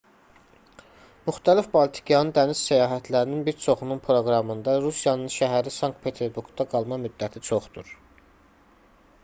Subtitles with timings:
[1.25, 7.93] müxtəlif baltikyanı dəniz səyahətlərinin bir çoxunun proqramında rusiyanın şəhəri sankt-peterburqda qalma müddəti çoxdur